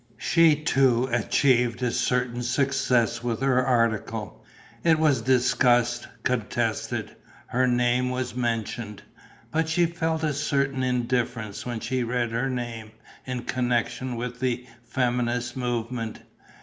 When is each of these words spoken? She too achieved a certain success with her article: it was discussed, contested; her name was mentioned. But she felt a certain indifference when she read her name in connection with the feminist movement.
She 0.17 0.55
too 0.55 1.07
achieved 1.11 1.83
a 1.83 1.91
certain 1.91 2.41
success 2.41 3.21
with 3.23 3.39
her 3.41 3.63
article: 3.63 4.43
it 4.83 4.97
was 4.97 5.21
discussed, 5.21 6.07
contested; 6.23 7.15
her 7.45 7.67
name 7.67 8.09
was 8.09 8.33
mentioned. 8.35 9.03
But 9.51 9.69
she 9.69 9.85
felt 9.85 10.23
a 10.23 10.33
certain 10.33 10.81
indifference 10.81 11.67
when 11.67 11.81
she 11.81 12.01
read 12.03 12.31
her 12.31 12.49
name 12.49 12.93
in 13.27 13.43
connection 13.43 14.15
with 14.15 14.39
the 14.39 14.65
feminist 14.83 15.55
movement. 15.55 16.19